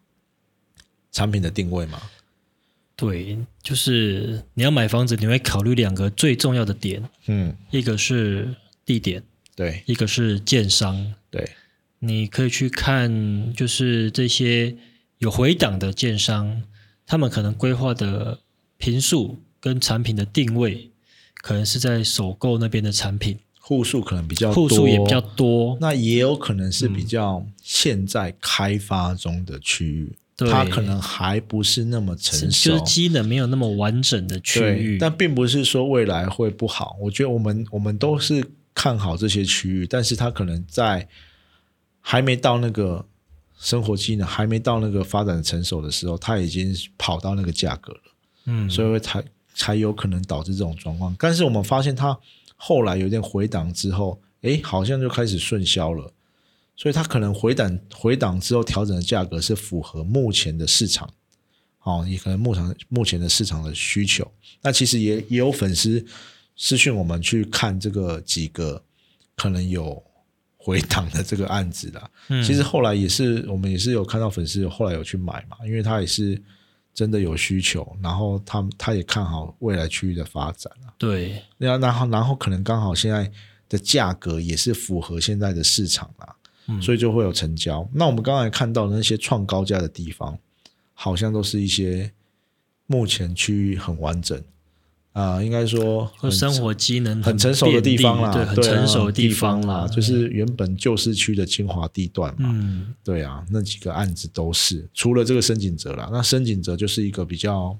[1.11, 2.01] 产品的定位嘛。
[3.01, 9.23] 对，就是你要买房子，你会考虑两个最重要的点，嗯，一个是地点，
[9.57, 9.83] 对。
[9.87, 11.15] 一个是建商。
[11.31, 11.49] 对，
[12.01, 14.77] 你可以去看，就是这些
[15.17, 16.63] 有回档的建商，
[17.07, 18.41] 他们可能规划的
[18.77, 20.91] 平数跟产品的定位，
[21.41, 25.79] 可能是在首购那边的产品，户数可能比较户数也比较多。
[25.81, 30.17] 那也有可能是比较现在开发中的区域，对
[30.49, 36.97] 它可能还不是那么成熟，就是机能没有那么完整的区对域，，但并不是说未来会不好。
[37.01, 41.09] 我觉得我们我们都是看好这些区域，但是它可能在
[42.01, 43.05] 还没到那个
[43.59, 48.01] 生活机能还没到那个发展成熟的时候，它已经跑到那个价格了，
[48.47, 49.23] 嗯，所以才
[49.55, 51.15] 才有可能导致这种状况。
[51.19, 52.19] 但是我们发现它
[52.57, 56.11] 后来有点回档之后，诶，好像就开始顺销了。
[56.81, 61.07] 所以它可能回档回档之后调整的价格是符合目前的市场，
[61.83, 64.27] 哦，也可能目前目前的市场的需求。
[64.63, 66.03] 那其实也也有粉丝
[66.57, 68.83] 私讯我们去看这个几个
[69.37, 70.03] 可能有
[70.57, 72.11] 回档的这个案子啦。
[72.29, 76.43] 嗯其实后来也是我们也是有看到粉丝后来有去买嘛，因为他也是
[76.95, 80.89] 真的有需求，然后他他也看好未来区域的发展啊。
[80.97, 83.31] 对，然后然后然后可能刚好现在
[83.69, 86.40] 的价格也是符合现在的市场啦，嗯
[86.81, 87.89] 所以就会有成交。
[87.95, 90.39] 那我们刚才看到的那些创高价的地方，
[90.93, 92.13] 好像都是一些
[92.87, 94.43] 目前区域很完整，
[95.13, 102.51] 啊、应该说生活机能很成熟的地方啦，对，很成熟的地方啦，就是原本旧市区的精华地段嘛。
[102.53, 107.77] 嗯，对啊，那几个案子都是，除了这个深井泽啦，那深井泽就是一个比较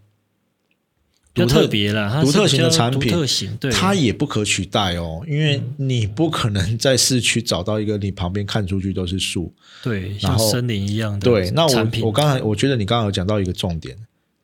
[1.33, 9.53] 独特特别了，它独特型的产品独特型，对，它也不可取代哦，因为你不可能 在市区找到一个你旁边看出去都是树。
[9.83, 13.97] 对然后像森林一样的对，那我我刚才我觉得你刚刚有讲到一个重点，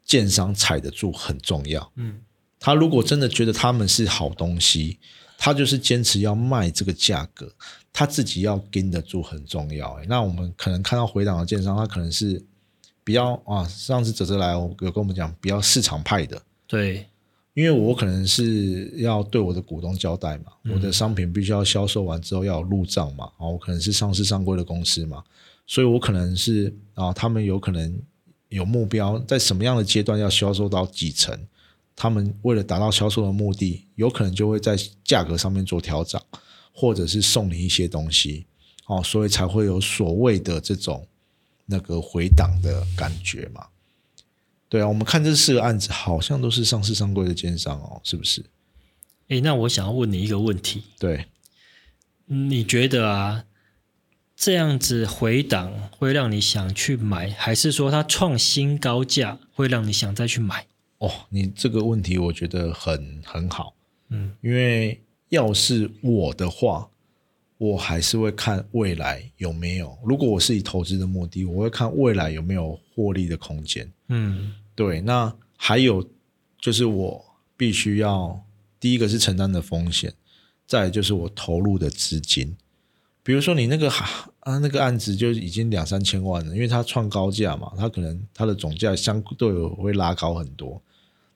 [0.05, 1.93] 建商踩得住很重要。
[1.97, 2.15] 嗯，
[2.61, 4.99] 他如果真的觉得他们是好东西，
[5.37, 7.53] 他就是坚持要卖这个价格，
[7.93, 9.93] 他自己要跟得住很重要。
[9.95, 12.41] 诶那我们可能看到回档的建商，他可能是
[13.03, 17.07] 比较啊，上次哲哲来有跟我们讲比较市场派的，对
[17.55, 25.25] 因为我可能是要对我的股东交代嘛，我的商品必须要销售完之后要有入账嘛，啊，我可能是上市上柜的公司嘛，
[25.67, 27.99] 所以我可能是啊，他们有可能
[28.51, 31.35] 有目标，在什么样的阶段要销售到几成，
[31.95, 36.21] 他们为了达到销售的目的，有可能就会在价格上面做调整，
[36.75, 38.45] 或者是送你一些东西，
[38.87, 41.07] 哦，所以才会有所谓的这种
[41.65, 43.67] 那个回档的感觉嘛。
[44.69, 48.45] 对啊，我们看这四个案子，好像都是上市上柜的奸商哦，是不是？
[49.29, 51.27] 诶，那我想要问你一个问题，对，
[52.27, 53.45] 你觉得啊，
[54.37, 60.67] 这样子回档会让你想去买，还是说它创新高价会让你想再去买？
[60.99, 63.75] 哦，你这个问题我觉得很很好，
[64.11, 66.89] 嗯，因为要是我的话，
[67.59, 69.97] 我还是会看未来有没有。
[70.05, 73.91] 如果我是以投资的目的，我会看未来有没有获利的空间。
[74.09, 76.07] 嗯对，那还有
[76.61, 77.25] 就是我
[77.57, 78.45] 必须要
[78.79, 80.13] 第一个是承担的风险，
[80.67, 82.55] 再来就是我投入的资金。
[83.23, 90.81] 比如说你那个啊那个案子就已经两三千万了，因为它创高价嘛，它可能它的总价相对会拉高很多。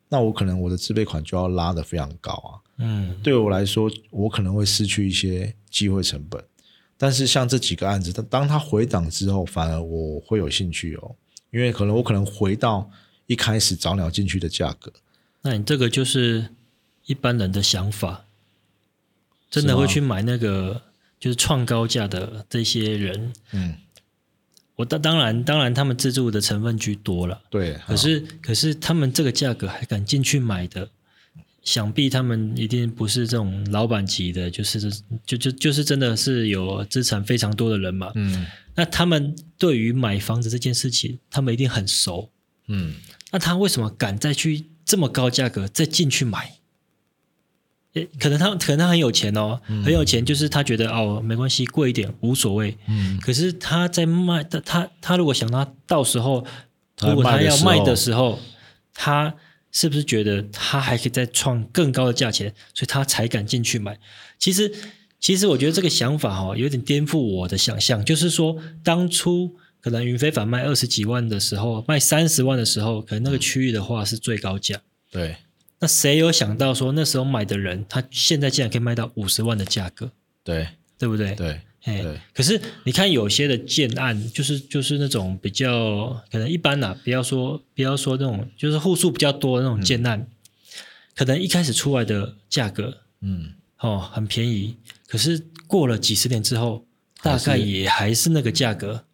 [0.08, 2.50] 那我可能我的自备款就要拉得非常高啊。
[2.78, 6.42] 嗯对我来说，我可能会失去一些机会成本。
[6.98, 11.16] 但是像这几个案子，当当它回档之后，反而我会有兴趣哦，
[11.50, 12.90] 因为可能我可能回到
[13.26, 14.92] 一开始早鸟进去的价格。
[15.40, 16.48] 那你这个就是
[17.06, 18.26] 一般人的想法，
[19.48, 20.82] 真的会去买那个
[21.18, 23.32] 就是创高价的这些人。
[23.52, 23.76] 嗯，
[24.76, 27.78] 我当当然当然他们自助的成分居多了，对。
[27.86, 30.90] 可是可是他们这个价格还敢进去买的，
[31.62, 34.90] 想必他们一定不是这种老板级的，就是
[35.26, 38.10] 就就就是真的是有资产非常多的人嘛。
[38.14, 38.46] 嗯
[38.76, 42.30] 那他们对于买房子这件事情，他们一定很熟。
[42.68, 42.94] 嗯，
[43.30, 46.54] 那他为什么敢再去这么高价格再进去买？
[47.94, 52.78] 诶，可能他可能他很有钱哦，很有钱，就是他觉得哦没关系，贵一点无所谓。
[52.86, 56.46] 嗯，可是他在卖，他他他如果想他到时候，
[57.02, 58.38] 如果他要卖的时候，
[58.94, 59.34] 他
[59.72, 63.98] 是不是觉得他还可以再创更高的价钱，所以他才敢进去买？
[64.38, 64.72] 其实，
[65.20, 74.80] 其实我觉得这个想法哈、哦，有点颠覆我的想象，就是说当初可能云非凡卖二十几万的时候，卖三十万的时候，可能那个区域的话是最高价。
[75.10, 75.36] 对
[75.78, 80.10] 那谁有想到说那时候买的人，他现在竟然可以卖到五十万的价格，
[80.44, 81.34] 对对不对？
[81.34, 90.26] 对哎，可是你看有些的建案，就是就是那种比较可能一般啦，不要说不要说那种就是户数比较多的那种建案，
[91.16, 96.84] 可能一开始出来的价格嗯，哦很便宜，可是过了几十年之后，
[97.22, 99.04] 大概也还是那个价格，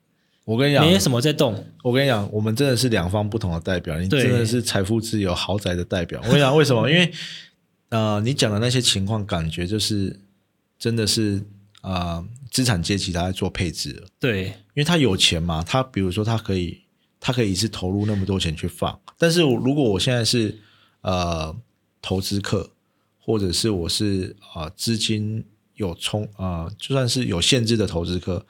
[0.44, 1.64] 我跟你讲，没什么在动。
[1.82, 6.20] 我跟你讲，我们真的是两方不同的代表，你对真的是财富自由豪宅的代表。
[6.24, 6.88] 我跟你讲，为什么？
[6.90, 7.12] 因为
[7.90, 10.18] 呃，你讲的那些情况，感觉就是
[10.76, 11.40] 真的是
[11.80, 16.80] 啊、呃资产阶级他在做配置了，对，因为他有钱嘛，他比如说他可以，
[17.20, 18.98] 他可以一次投入那么多钱去放。
[19.18, 20.58] 但是我如果我现在是
[21.00, 21.54] 呃
[22.00, 22.70] 投资客，
[23.18, 28.44] 或者是我是啊、呃资金有充啊、呃就算是有限制的投资客，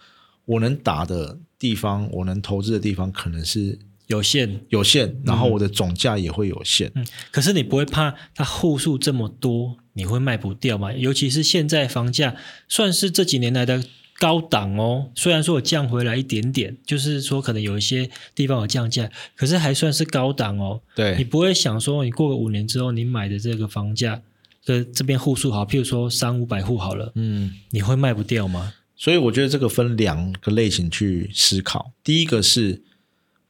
[0.44, 3.78] 我能打的地方，我能投资的地方可能是
[4.08, 4.60] 有限。
[4.68, 6.92] 有限，然后我的总价也会有限。
[6.94, 10.92] 嗯，可是你不会怕它户数这么多，你会卖不掉吗？
[10.92, 12.36] 尤其是现在房价
[12.68, 13.82] 算是这几年来的
[14.18, 20.80] 高档哦，虽然说我降回来一点点，就是说可能有一些地方有降价，可是还算是高档哦。
[20.94, 24.22] 对你，不会想说，你过个五年之后，你买的这个房价，
[24.64, 28.74] 的，这边户数好，譬如说三五百户好了，嗯，你会卖不掉吗？
[28.94, 31.92] 所以我觉得这个分两个类型去思考。
[32.02, 32.82] 第一个是，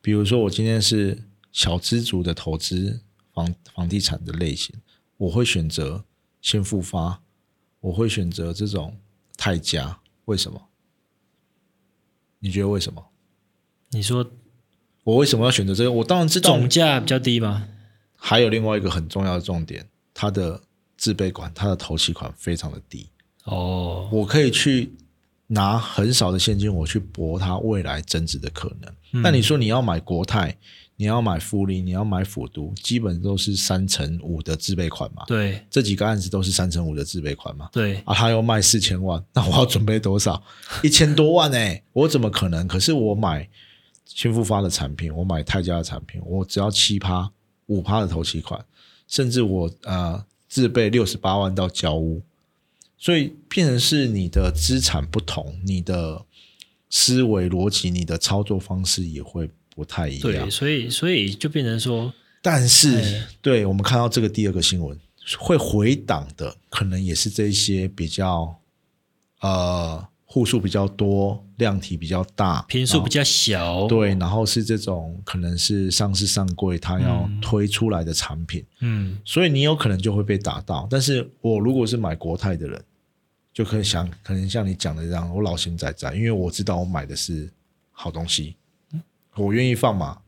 [0.02, 3.02] 比如说我今天是小资族的投资
[3.32, 4.74] 房房地产的类型，
[5.16, 6.04] 我会选择
[6.40, 7.20] 先复发，
[7.80, 8.96] 我会选择这种
[9.36, 9.98] 泰加。
[10.26, 10.60] 为什么？
[12.38, 13.06] 你觉得为什么？
[13.90, 14.30] 你说
[15.04, 15.92] 我为什么要选择这个？
[15.92, 17.68] 我当然知道总价比较低吗？
[18.14, 20.62] 还有另外一个很重要的重点，它的
[20.96, 23.08] 自备款、它的头期款非常的低，
[23.44, 24.92] 哦，我可以去
[25.46, 28.92] 拿很少的现金，我去搏它未来增值的可能。
[29.12, 30.56] 嗯那你说你要买国泰，
[30.96, 35.24] 你要买富力，你要买辅都，基本都是三成五的自备款嘛。
[35.26, 37.68] 对这几个案子都是三成五的自备款嘛。
[37.70, 40.42] 对，啊，他要卖四千万，那我要准备多少？
[40.82, 42.66] 一千多万哎、我怎么可能？
[42.66, 43.48] 可是我买
[44.06, 47.30] 新复发的产品，我买泰家的产品，我只要七趴、
[47.66, 48.64] 五趴的头期款，
[49.06, 52.22] 甚至我呃自备六十八万到交屋，
[52.96, 56.24] 所以变成是你的资产不同，你的
[56.88, 60.50] 思维逻辑、你的操作方式也会不太一样对，。
[60.50, 62.12] 所以所以就变成说，
[62.42, 64.98] 但是哎，对我们看到这个第二个新闻，
[65.38, 68.58] 会回档的，可能也是这一些比较
[69.40, 80.88] 呃户数比较多、量体比较大、频数比较小，对，然后是这种可能是上市上柜，它要推出来的产品，嗯，所以你有可能就会被打到。
[80.90, 82.82] 但是我如果是买国泰的人，
[83.52, 87.50] 就可以想，可能像你讲的这样，我老心在在，因为我知道我买的是
[87.90, 88.54] 好东西，
[89.36, 90.18] 我愿意放嘛。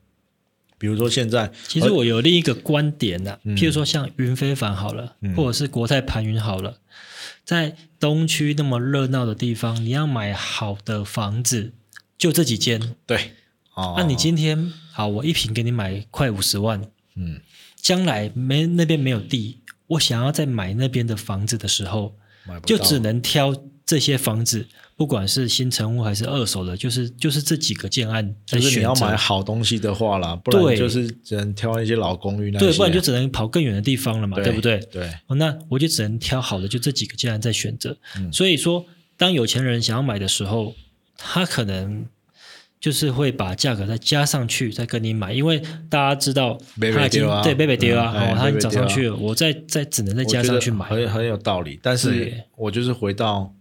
[0.78, 3.56] 比如说现在，其实我有另一个观点呐、嗯。
[3.56, 6.78] 譬如说像云非凡好了，或者是国泰盘云好了，
[7.44, 11.72] 在东区那么热闹的地方，你要买好的房子，
[12.16, 12.94] 就这几间。
[13.06, 13.32] 对，
[13.74, 16.80] 哦那、你今天好，我一平给你买快五十万，
[17.16, 17.40] 嗯，
[17.74, 22.14] 将来没那边没有地，我想要再买那边的房子的时候，
[22.64, 23.52] 就只能挑
[23.84, 24.68] 这些房子，
[24.99, 34.80] 不管是新成屋还是二手的，就是就是这几个建案在就是你要买好东西的话啦，不然就是只能挑一些老公寓那些，对，不然就只能跑更远的地方了嘛，对不对？
[34.90, 37.96] 对，哦，那我就只能挑好的，就这几个建案在选择。
[38.16, 38.84] 嗯所以说，
[39.16, 40.74] 当有钱人想要买的时候，
[41.16, 42.05] 他可能
[42.80, 46.59] 就是会把价格再加上去，再跟你买，因为大家知道
[46.92, 50.86] 他已经对贝贝丢啊，他已经涨上去了，我再再只能再加上去买。
[50.86, 51.78] 很很有道理。
[51.80, 53.55] 但是我就是回到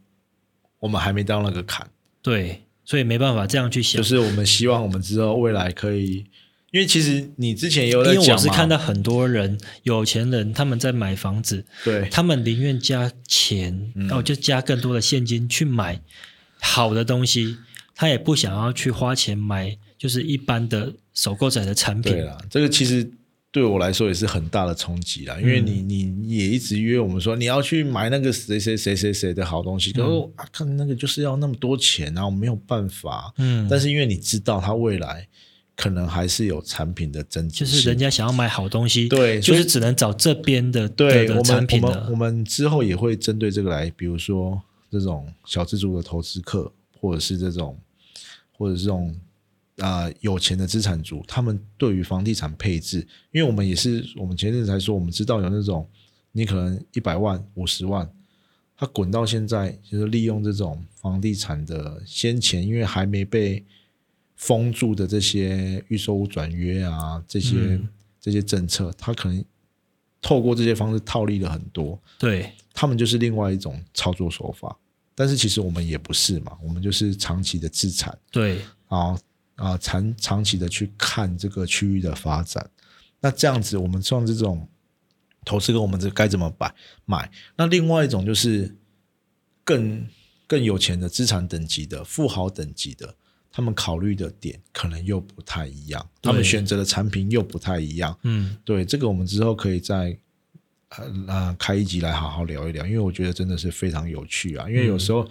[0.79, 1.87] 我们还没到那个坎，
[2.21, 4.07] 对，所以没办法这样去想就。
[4.07, 6.25] 是我们希望我们之后未来可以，
[6.71, 15.99] 因为其实你之前也有因为在讲嘛，我是看到很多人，有钱人他们在买房子，对他们宁愿加钱，嗯哦，就加更多的现金去买
[16.59, 17.57] 好的东西，
[17.95, 22.11] 他也不想要去花钱买就是一般的首购仔的产品。
[22.11, 23.09] 对啦，这个其实
[23.51, 33.33] 对我来说也是很大的冲击啦，因为你嗯你你也一直约我们说你要去买那个谁谁谁谁谁的好东西，可是我啊看那个就是要那么多钱啊，我没有办法。
[33.37, 35.27] 嗯，但是因为你知道他未来
[35.75, 41.87] 可能还是有产品的增值，就是人家想要买好东西，对就是只能找这边的对我们产品了。
[41.87, 47.79] 我们我们之后也会针对这个来，比如说这种小资族的投资客，或者是这种
[48.51, 49.26] 或者是这种啊、
[49.77, 52.99] 呃有钱的资产族，他们对于房地产配置，
[53.31, 55.87] 因为我们也是我们前阵子才说，我们知道有那种
[56.31, 58.09] 你可能一百万、五十万，
[58.75, 63.65] 他滚到现在，就是利用这种房地产的先前因为还没被
[64.35, 67.87] 封住的这些预售屋转约啊，这些、嗯。
[68.19, 69.45] 这些政策，他可能
[70.21, 72.51] 透过这些方式套利了很多，对。
[72.73, 74.77] 他们就是另外一种操作手法。
[75.15, 78.59] 但是其实我们也不是嘛，我们就是长期的资产，对
[79.57, 82.69] 啊啊长长期的去看这个区域的发展。
[83.19, 84.67] 那这样子，我们像这种
[85.43, 86.73] 投资跟我们这该怎么摆
[87.05, 87.29] 买？
[87.55, 88.75] 那另外一种就是
[89.63, 90.07] 更
[90.45, 93.15] 更有钱的资产等级的富豪等级的，
[93.51, 98.17] 他们考虑的点可能又不太一样，他们选择的产品又不太一样。
[98.21, 100.17] 嗯对，这个我们之后可以再
[100.89, 104.69] 呃呃开一集来好好聊一聊，因为我觉得真的是非常有趣啊。
[104.69, 105.27] 因为有时候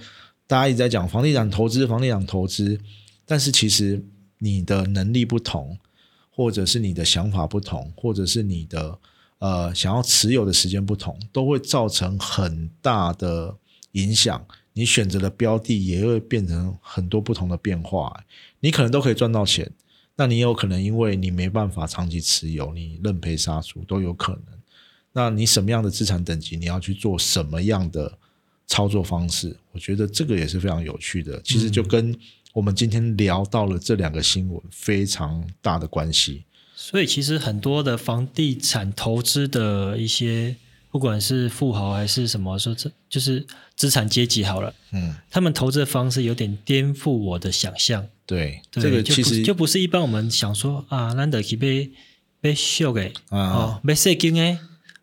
[0.49, 2.79] 大家一直在讲房地产投资，房地产投资，
[3.25, 4.05] 但是其实
[4.39, 5.79] 你的能力不同，
[6.31, 8.99] 或者是你的想法不同，或者是你的
[9.39, 13.57] 呃想要持有的时间不同，都会造成很大的
[13.93, 14.47] 影响。
[14.73, 18.25] 你选择的标的也会变成很多不同的变化，
[18.61, 19.73] 你可能都可以赚到钱，
[20.17, 24.43] 那你有可能因为你没办法长期持有，你认赔杀出都有可能。
[25.13, 28.19] 那你什么样的资产等级，你要去做什么样的
[28.67, 29.57] 操作方式？
[29.73, 31.41] 我觉得这个也是非常有趣的。
[31.43, 32.15] 其实就跟
[32.57, 36.45] 我们今天聊到了这两个新闻非常大的关系。
[36.75, 40.57] 所以其实很多的房地产投资的一些，
[40.91, 48.07] 不管是富豪还是什么，说这就是资产阶级好了，嗯，他们投资的方式有点颠覆我的想象。
[48.25, 51.91] 对，对这个就不其实就不是一般我们想说啊，难得去被
[52.41, 54.59] 被秀给啊，哦，被税金哎，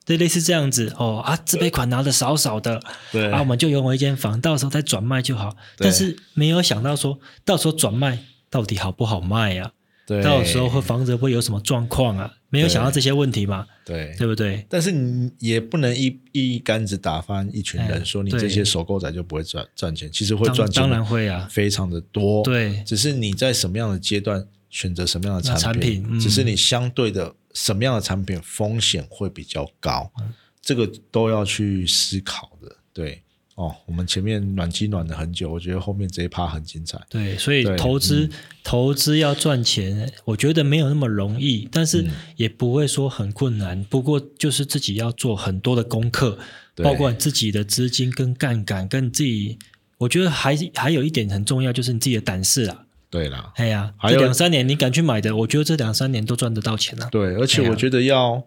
[0.06, 2.82] 对，类似这样子哦啊，自备款拿的少少的
[3.12, 5.56] 对啊，我们就拥有一间房，到时候再转卖就好。
[5.78, 9.72] 但是没有想到说，到时候转卖到底好不好卖呀、
[10.06, 12.34] 对，到时候会房子会有什么状况啊？
[12.50, 14.14] 没有想到这些问题嘛，对。
[14.16, 14.64] 对不对？
[14.70, 32.74] 但是你也不能一一竿子打翻一群人，说你这些首购仔就不会赚赚钱，其实会当赚钱，当然会啊，非常的多。，对只是你在什么样的阶段选择什么样的产产品嗯只是你相对的什么样的产品风险会比较高，嗯这个都要去思考的。
[32.94, 33.22] 对，
[33.56, 36.98] 哦，我们前面暖机暖了很久，我觉得后面这一趴很精彩。
[37.10, 38.30] 对，所以投资、
[38.64, 43.84] 投资要赚钱，我觉得没有那么容易，但嗯是也不会说很困难。
[43.84, 46.40] 不过就是自己要做很多的功课，
[46.78, 49.60] 包括你自己的资金跟杠杆，跟自己，
[49.98, 52.83] 我觉得还还有一点很重要，就是你自己的胆识啊。
[53.14, 57.08] 对啦，哎呀，这两三年你敢去买的，我觉得这两三年都赚得到钱啊。
[57.12, 58.44] 对，而且我觉得要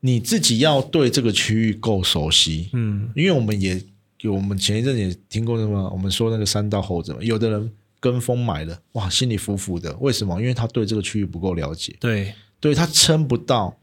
[0.00, 3.82] 你自己要对这个区域够熟悉，嗯，因为我们也
[4.20, 10.38] 有我们前一阵也听过什么，我们说那个三道猴子嘛，有的人跟风买了，哇，心里服服的，为什么？
[10.38, 13.74] 因为他对这个区域不够了解，对，对他撑不到，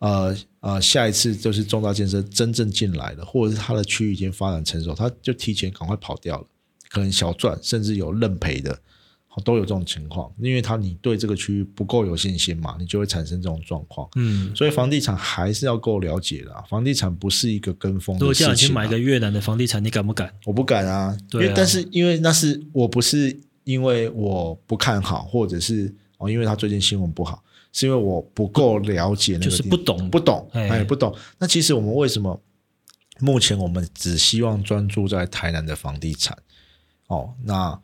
[0.00, 6.46] 呃呃，下一次就是重大建设真正进来了，或者是他的区域已经发展成熟，他就提前赶快跑掉了，
[6.90, 8.78] 可能小赚，甚至有认赔的，好
[9.40, 14.08] 都有这种情况，因为他你对这个区域不够有信心嘛，你就会产生这种状况。
[14.16, 18.48] 嗯，所以房地产还是要够了解的啊、房地产不是一个跟风如果的事情、啊。
[18.48, 20.32] 叫你去买一个越南的房地产，你敢不敢？
[20.44, 31.14] 我不敢啊，对啊因为但是因为那是我不是因为我不看好，或者是哦，因为他最近新闻不好，是因为我不够了解那个就是不懂不懂，哎哎，不懂。
[31.38, 32.40] 那其实我们为什么
[33.20, 36.36] 目前我们只希望专注在台南的房地产？
[37.08, 37.80] 哦，那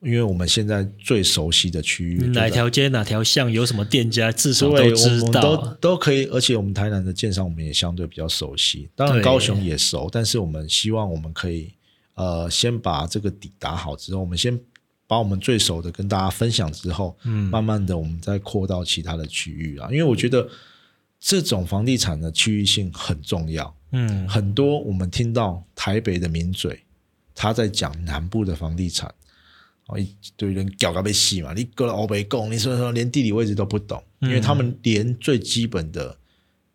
[0.00, 5.52] 因为我们现在最熟悉的区域哪条街哪条巷有什么店家，至少，都知道。
[5.52, 5.76] 啊。
[5.80, 11.72] 都可以，而且我们台南的建商我们也相对比较熟悉，当然高雄也熟，但是我们希望我们可以
[12.14, 14.58] 呃先把这个底打好之后，我们先
[15.06, 17.48] 把我们最熟的跟大家分享之后，嗯。
[17.48, 20.46] 慢慢的我们再扩到其他的区域啊，因为我觉得
[21.18, 26.78] 这种房地产的区域性很重要，嗯，很多我们听到台北的名嘴
[27.34, 29.12] 他在讲南部的房地产。
[29.88, 36.16] 哦，一堆人搞个被戏嘛，你搁了欧北贡，你说说连地理位置都不懂，因为他们连最基本的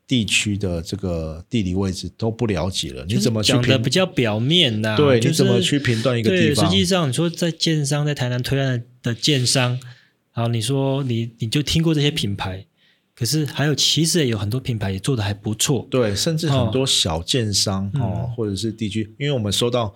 [0.07, 3.89] 地区的这个地理位置都不了解了，你怎么讲的比？
[3.89, 6.65] 较表面呐、对，就是你怎么去评断一个地对，方？
[6.65, 9.77] 实际上你说在建商在台南推案的建商，
[10.31, 12.65] 好，你说你你就听过这些品牌，
[13.13, 18.01] 可是还有其实也有很多品牌也做的还不错，对，甚至很多小建商嗯。
[18.01, 19.93] 哦，或者是地区，因为我们收到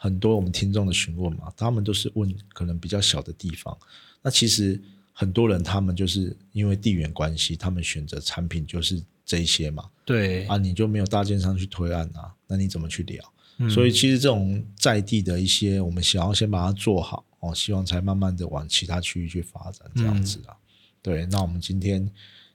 [0.00, 3.76] 很多我们听众的询问嘛，他们都是问可能比较小的地方。
[4.22, 4.80] 那其实
[5.12, 9.84] 很多人他们就是因为地缘关系，他们选择产品就是这一些嘛。
[10.04, 13.22] 对，啊，你就没有大建商去推案啊，那你怎么去聊？
[13.58, 20.54] 嗯所以其实这种在地的一些，我们想要先把它做好哦，希望才慢慢的往其他区域去发展，这样子啊。
[21.02, 22.08] 对，那我们今天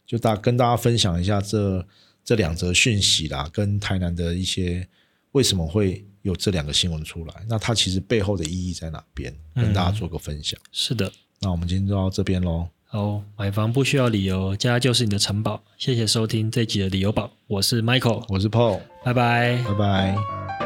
[0.05, 1.85] 就大跟大家分享一下这
[2.23, 4.87] 这两则讯息啦，跟台南的一些
[5.33, 10.59] 为什么会有这两个新闻出来，那它其实背后的意义在哪边，跟大家做个分享。
[10.71, 11.11] 是的。
[11.39, 15.61] 那我们今天就到这边喽，好，买房不需要理由，家就是你的城堡。
[15.77, 19.61] 谢谢收听这集的理由宝，我是 Michael，我是 Paul，拜拜。
[19.63, 20.62] 拜拜。